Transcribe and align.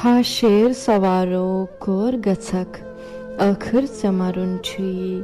हा 0.00 0.20
शेर 0.22 0.72
सवारो 0.72 1.46
कोर 1.84 2.16
गछक 2.26 2.76
ٲخٕر 3.40 3.84
ژےٚ 4.00 4.12
مَرُن 4.18 4.52
چھُیی 4.66 5.22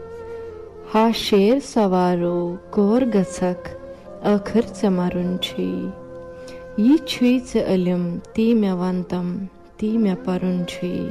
ہا 0.95 1.05
شیر 1.15 1.59
سوارو 1.73 2.39
کور 2.75 3.03
گژھکھ 3.15 3.69
ٲخٕر 4.25 4.65
ژےٚ 4.79 4.91
مَرُن 4.99 5.31
چھُیی 5.45 5.89
یہِ 6.85 6.97
چھُے 7.11 7.31
ژےٚ 7.49 7.67
علم 7.73 8.03
تی 8.35 8.47
مےٚ 8.61 8.77
وَن 8.81 9.03
تم 9.11 9.29
تی 9.79 9.91
مےٚ 10.03 10.19
پَرُن 10.25 10.59
چھُیی 10.71 11.07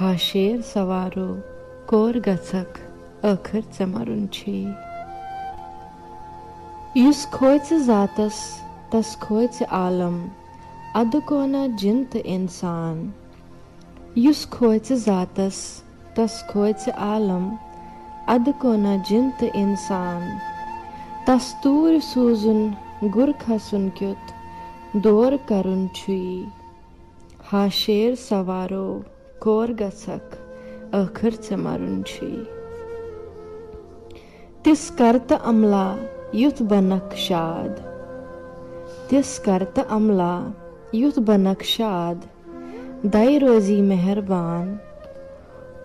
ہا 0.00 0.10
شیر 0.26 0.56
سوارو 0.72 1.30
کور 1.90 2.14
گژھکھ 2.26 2.76
ٲخٕر 3.22 3.62
ژےٚ 3.76 3.90
مَرُن 3.94 4.22
چھُیی 4.34 4.64
یُس 7.00 7.20
کھوژِ 7.34 7.66
ذاتس 7.86 8.38
تس 8.90 9.16
کھوژِ 9.24 9.62
عالم 9.80 10.16
اَدٕ 10.99 11.19
کونا 11.29 11.65
جِن 11.79 11.97
تہٕ 12.11 12.27
اِنسان 12.33 12.97
یُس 14.23 14.41
کھوژِ 14.53 14.95
ذاتس 15.05 15.57
تس 16.15 16.33
کھوژِ 16.49 16.89
عالم 17.07 17.45
اَدٕ 18.33 18.51
کونا 18.61 18.95
جِن 19.07 19.29
تہٕ 19.39 19.55
اِنسان 19.61 20.21
تس 21.25 21.45
توٗرۍ 21.61 21.99
سوٗزُن 22.11 22.61
گُر 23.15 23.29
کھسُن 23.43 23.87
کیُتھ 23.97 24.27
دور 25.03 25.31
کرُن 25.49 25.85
چھُیی 25.97 26.35
ہا 27.51 27.63
شیر 27.81 28.11
سوارو 28.27 28.87
کور 29.43 29.67
گژھکھ 29.79 30.33
ٲخٕر 30.91 31.33
ژےٚ 31.43 31.61
مَرُن 31.63 31.97
چھُیی 32.09 32.43
تِژھ 34.63 34.87
کر 34.97 35.15
تہٕ 35.27 35.45
عملا 35.49 35.87
یُتھ 36.41 36.61
بنکھ 36.69 37.15
شاد 37.27 37.73
تِژھ 39.07 39.35
کر 39.45 39.63
تہٕ 39.73 39.91
عملا 39.97 40.35
یُتھ 40.93 41.19
بنکھ 41.27 41.63
شاد 41.65 42.25
دَے 43.13 43.39
روزی 43.39 43.81
مہربان 43.81 44.75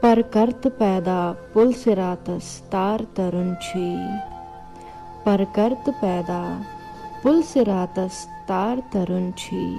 پر 0.01 0.19
کر 0.31 0.51
تہٕ 0.63 0.79
پیدا 0.79 1.21
پُل 1.53 1.73
سِراتس 1.83 2.47
تار 2.71 3.01
ترُن 3.15 3.53
چھُیی 3.65 3.97
پر 5.25 5.41
کر 5.55 5.73
تہٕ 5.85 6.01
پیدا 6.01 6.43
پُل 7.23 7.41
سِراتس 7.53 8.27
تار 8.47 8.77
ترُن 8.93 9.31
چھُیی 9.41 9.75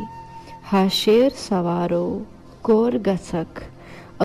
ہا 0.72 0.86
شیر 1.00 1.30
سوارو 1.48 2.08
کور 2.66 2.94
گژھکھ 3.08 3.64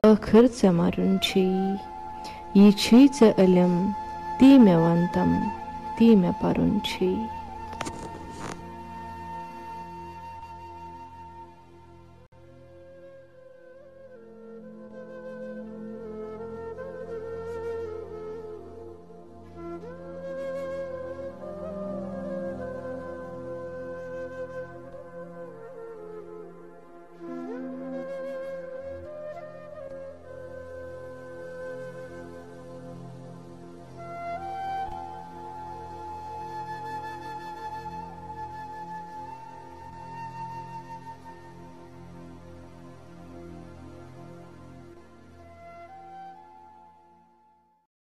ٲخٕر 0.03 0.45
ژےٚ 0.59 0.77
مَرُن 0.79 1.17
چھُیی 1.27 1.75
یہِ 2.59 2.71
چھُے 2.83 3.07
ژےٚ 3.19 3.39
علم 3.43 3.75
تی 4.39 4.59
مےٚ 4.65 4.81
وَن 4.83 5.05
تم 5.15 5.31
تی 5.97 6.15
مےٚ 6.21 6.39
پَرُن 6.41 6.79
چھُیی 6.89 7.38